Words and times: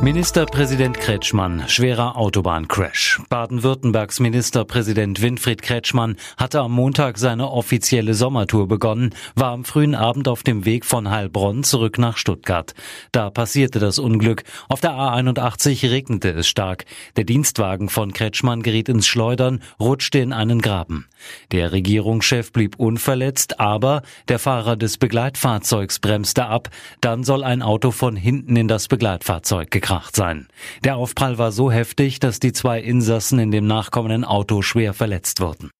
Ministerpräsident 0.00 1.00
Kretschmann, 1.00 1.64
schwerer 1.66 2.16
Autobahncrash. 2.16 3.20
Baden-Württembergs 3.30 4.20
Ministerpräsident 4.20 5.20
Winfried 5.20 5.60
Kretschmann 5.60 6.16
hatte 6.36 6.60
am 6.60 6.70
Montag 6.70 7.18
seine 7.18 7.50
offizielle 7.50 8.14
Sommertour 8.14 8.68
begonnen, 8.68 9.12
war 9.34 9.50
am 9.50 9.64
frühen 9.64 9.96
Abend 9.96 10.28
auf 10.28 10.44
dem 10.44 10.64
Weg 10.64 10.84
von 10.84 11.10
Heilbronn 11.10 11.64
zurück 11.64 11.98
nach 11.98 12.16
Stuttgart. 12.16 12.74
Da 13.10 13.28
passierte 13.30 13.80
das 13.80 13.98
Unglück. 13.98 14.44
Auf 14.68 14.80
der 14.80 14.92
A81 14.92 15.90
regnete 15.90 16.30
es 16.30 16.46
stark. 16.46 16.84
Der 17.16 17.24
Dienstwagen 17.24 17.88
von 17.88 18.12
Kretschmann 18.12 18.62
geriet 18.62 18.88
ins 18.88 19.08
Schleudern, 19.08 19.60
rutschte 19.80 20.20
in 20.20 20.32
einen 20.32 20.62
Graben. 20.62 21.08
Der 21.50 21.72
Regierungschef 21.72 22.52
blieb 22.52 22.76
unverletzt, 22.78 23.58
aber 23.58 24.02
der 24.28 24.38
Fahrer 24.38 24.76
des 24.76 24.96
Begleitfahrzeugs 24.96 25.98
bremste 25.98 26.46
ab. 26.46 26.68
Dann 27.00 27.24
soll 27.24 27.42
ein 27.42 27.62
Auto 27.62 27.90
von 27.90 28.14
hinten 28.14 28.54
in 28.54 28.68
das 28.68 28.86
Begleitfahrzeug 28.86 29.72
gekracht 29.72 29.87
sein. 30.14 30.48
Der 30.84 30.96
Aufprall 30.96 31.38
war 31.38 31.52
so 31.52 31.70
heftig, 31.70 32.20
dass 32.20 32.40
die 32.40 32.52
zwei 32.52 32.80
Insassen 32.80 33.38
in 33.38 33.50
dem 33.50 33.66
nachkommenden 33.66 34.24
Auto 34.24 34.62
schwer 34.62 34.94
verletzt 34.94 35.40
wurden. 35.40 35.70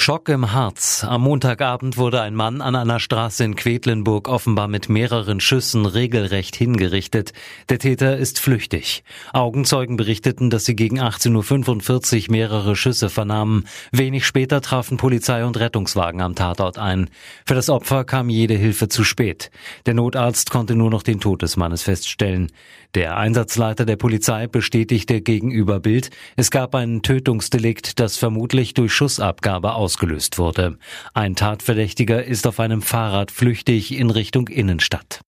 Schock 0.00 0.28
im 0.28 0.52
Harz. 0.52 1.02
Am 1.02 1.22
Montagabend 1.22 1.96
wurde 1.96 2.22
ein 2.22 2.36
Mann 2.36 2.62
an 2.62 2.76
einer 2.76 3.00
Straße 3.00 3.42
in 3.42 3.56
Quedlinburg 3.56 4.28
offenbar 4.28 4.68
mit 4.68 4.88
mehreren 4.88 5.40
Schüssen 5.40 5.86
regelrecht 5.86 6.54
hingerichtet. 6.54 7.32
Der 7.68 7.80
Täter 7.80 8.16
ist 8.16 8.38
flüchtig. 8.38 9.02
Augenzeugen 9.32 9.96
berichteten, 9.96 10.50
dass 10.50 10.66
sie 10.66 10.76
gegen 10.76 11.00
18.45 11.00 12.28
Uhr 12.28 12.32
mehrere 12.32 12.76
Schüsse 12.76 13.10
vernahmen. 13.10 13.66
Wenig 13.90 14.24
später 14.24 14.60
trafen 14.60 14.98
Polizei 14.98 15.44
und 15.44 15.58
Rettungswagen 15.58 16.22
am 16.22 16.36
Tatort 16.36 16.78
ein. 16.78 17.10
Für 17.44 17.56
das 17.56 17.68
Opfer 17.68 18.04
kam 18.04 18.30
jede 18.30 18.54
Hilfe 18.54 18.88
zu 18.88 19.02
spät. 19.02 19.50
Der 19.84 19.94
Notarzt 19.94 20.50
konnte 20.50 20.76
nur 20.76 20.90
noch 20.90 21.02
den 21.02 21.18
Tod 21.18 21.42
des 21.42 21.56
Mannes 21.56 21.82
feststellen. 21.82 22.52
Der 22.94 23.18
Einsatzleiter 23.18 23.84
der 23.84 23.96
Polizei 23.96 24.46
bestätigte 24.46 25.20
gegenüber 25.20 25.78
Bild, 25.78 26.08
es 26.36 26.50
gab 26.50 26.74
ein 26.74 27.02
Tötungsdelikt, 27.02 28.00
das 28.00 28.16
vermutlich 28.16 28.72
durch 28.72 28.94
Schussabgabe 28.94 29.72
ausgelöst 29.88 30.36
wurde. 30.36 30.76
Ein 31.14 31.34
Tatverdächtiger 31.34 32.22
ist 32.22 32.46
auf 32.46 32.60
einem 32.60 32.82
Fahrrad 32.82 33.30
flüchtig 33.30 33.96
in 33.96 34.10
Richtung 34.10 34.48
Innenstadt. 34.48 35.22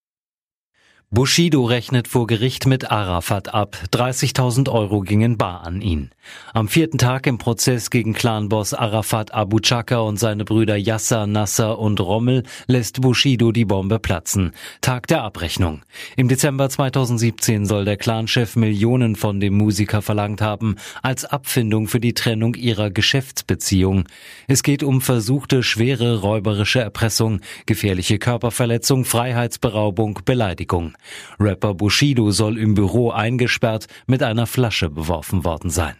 Bushido 1.12 1.64
rechnet 1.64 2.06
vor 2.06 2.28
Gericht 2.28 2.66
mit 2.66 2.92
Arafat 2.92 3.52
ab. 3.52 3.76
30.000 3.90 4.70
Euro 4.70 5.00
gingen 5.00 5.36
bar 5.36 5.66
an 5.66 5.80
ihn. 5.80 6.10
Am 6.54 6.68
vierten 6.68 6.98
Tag 6.98 7.26
im 7.26 7.36
Prozess 7.36 7.90
gegen 7.90 8.12
Clanboss 8.12 8.74
Arafat 8.74 9.34
Abu 9.34 9.58
Chaka 9.58 9.98
und 9.98 10.18
seine 10.18 10.44
Brüder 10.44 10.76
Yasser, 10.76 11.26
Nasser 11.26 11.80
und 11.80 11.98
Rommel 11.98 12.44
lässt 12.68 13.00
Bushido 13.00 13.50
die 13.50 13.64
Bombe 13.64 13.98
platzen. 13.98 14.52
Tag 14.82 15.08
der 15.08 15.22
Abrechnung. 15.22 15.82
Im 16.14 16.28
Dezember 16.28 16.70
2017 16.70 17.66
soll 17.66 17.84
der 17.84 17.96
Clanchef 17.96 18.54
Millionen 18.54 19.16
von 19.16 19.40
dem 19.40 19.56
Musiker 19.56 20.02
verlangt 20.02 20.40
haben, 20.40 20.76
als 21.02 21.24
Abfindung 21.24 21.88
für 21.88 21.98
die 21.98 22.14
Trennung 22.14 22.54
ihrer 22.54 22.90
Geschäftsbeziehung. 22.90 24.04
Es 24.46 24.62
geht 24.62 24.84
um 24.84 25.00
versuchte 25.00 25.64
schwere 25.64 26.20
räuberische 26.20 26.80
Erpressung, 26.80 27.40
gefährliche 27.66 28.20
Körperverletzung, 28.20 29.04
Freiheitsberaubung, 29.04 30.20
Beleidigung. 30.24 30.94
Rapper 31.38 31.74
Bushido 31.74 32.30
soll 32.30 32.58
im 32.58 32.74
Büro 32.74 33.10
eingesperrt 33.10 33.86
mit 34.06 34.22
einer 34.22 34.46
Flasche 34.46 34.90
beworfen 34.90 35.44
worden 35.44 35.70
sein. 35.70 35.96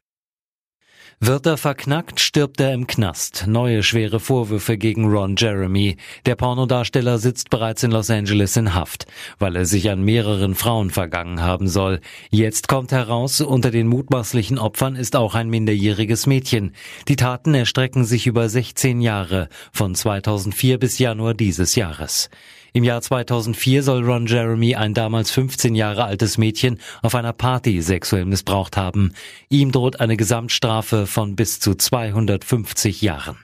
Wird 1.23 1.45
er 1.45 1.59
verknackt, 1.59 2.19
stirbt 2.19 2.62
er 2.62 2.73
im 2.73 2.87
Knast. 2.87 3.45
Neue 3.47 3.83
schwere 3.83 4.20
Vorwürfe 4.20 4.79
gegen 4.79 5.05
Ron 5.05 5.37
Jeremy. 5.37 5.98
Der 6.25 6.34
Pornodarsteller 6.34 7.19
sitzt 7.19 7.51
bereits 7.51 7.83
in 7.83 7.91
Los 7.91 8.09
Angeles 8.09 8.57
in 8.57 8.73
Haft, 8.73 9.05
weil 9.39 9.55
er 9.55 9.67
sich 9.67 9.91
an 9.91 10.03
mehreren 10.03 10.55
Frauen 10.55 10.89
vergangen 10.89 11.42
haben 11.42 11.69
soll. 11.69 12.01
Jetzt 12.31 12.69
kommt 12.69 12.91
heraus, 12.91 13.42
unter 13.42 13.70
den 13.70 13.87
mutmaßlichen 13.87 14.59
Opfern 14.59 14.97
ist 14.97 15.14
auch 15.14 15.35
ein 15.35 15.51
minderjähriges 15.51 16.27
Mädchen. 16.27 16.74
Die 17.07 17.17
Taten 17.17 17.53
erstrecken 17.53 18.07
sich 18.07 18.27
über 18.27 18.48
16 18.48 19.03
Jahre, 19.03 19.51
von 19.73 19.95
2004 19.95 20.79
bis 20.79 20.98
Januar 20.98 21.35
dieses 21.35 21.74
Jahres. 21.74 22.30
Im 22.73 22.85
Jahr 22.85 23.03
2004 23.03 23.83
soll 23.83 24.05
Ron 24.05 24.27
Jeremy 24.27 24.77
ein 24.77 24.95
damals 24.95 25.31
15 25.31 25.75
Jahre 25.75 26.05
altes 26.05 26.39
Mädchen 26.39 26.79
auf 27.03 27.14
einer 27.14 27.33
Party 27.33 27.83
sexuell 27.83 28.25
missbraucht 28.25 28.77
haben. 28.77 29.13
Ihm 29.48 29.73
droht 29.73 30.01
eine 30.01 30.17
Gesamtstrafe 30.17 31.07
von 31.07 31.36
bis 31.36 31.61
zu 31.61 31.75
250 31.75 33.03
Jahren. 33.03 33.39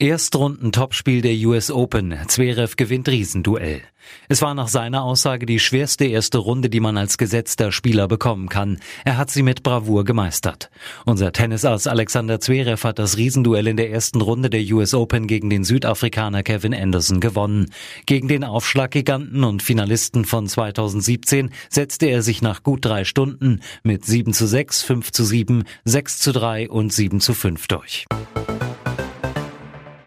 Erstrunden-Topspiel 0.00 1.20
der 1.20 1.34
US 1.46 1.70
Open. 1.70 2.16
Zverev 2.26 2.74
gewinnt 2.76 3.06
Riesenduell. 3.06 3.82
Es 4.30 4.40
war 4.40 4.54
nach 4.54 4.68
seiner 4.68 5.02
Aussage 5.02 5.44
die 5.44 5.60
schwerste 5.60 6.06
erste 6.06 6.38
Runde, 6.38 6.70
die 6.70 6.80
man 6.80 6.96
als 6.96 7.18
gesetzter 7.18 7.70
Spieler 7.70 8.08
bekommen 8.08 8.48
kann. 8.48 8.78
Er 9.04 9.18
hat 9.18 9.30
sie 9.30 9.42
mit 9.42 9.62
Bravour 9.62 10.06
gemeistert. 10.06 10.70
Unser 11.04 11.32
Tennisass 11.32 11.86
Alexander 11.86 12.40
Zverev 12.40 12.82
hat 12.82 12.98
das 12.98 13.18
Riesenduell 13.18 13.66
in 13.66 13.76
der 13.76 13.90
ersten 13.90 14.22
Runde 14.22 14.48
der 14.48 14.62
US 14.72 14.94
Open 14.94 15.26
gegen 15.26 15.50
den 15.50 15.64
Südafrikaner 15.64 16.42
Kevin 16.42 16.74
Anderson 16.74 17.20
gewonnen. 17.20 17.70
Gegen 18.06 18.26
den 18.26 18.42
Aufschlaggiganten 18.42 19.44
und 19.44 19.62
Finalisten 19.62 20.24
von 20.24 20.46
2017 20.46 21.50
setzte 21.68 22.06
er 22.06 22.22
sich 22.22 22.40
nach 22.40 22.62
gut 22.62 22.86
drei 22.86 23.04
Stunden 23.04 23.60
mit 23.82 24.06
7 24.06 24.32
zu 24.32 24.46
6, 24.46 24.82
5 24.82 25.12
zu 25.12 25.24
7, 25.24 25.64
6 25.84 26.18
zu 26.20 26.32
3 26.32 26.70
und 26.70 26.90
7 26.90 27.20
zu 27.20 27.34
5 27.34 27.66
durch. 27.68 28.06